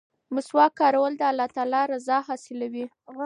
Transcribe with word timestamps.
مسواک 0.35 0.71
کارول 0.79 1.13
د 1.17 1.21
الله 1.31 1.47
تعالی 1.55 1.81
رضا 1.93 2.17
حاصلوي. 2.27 2.85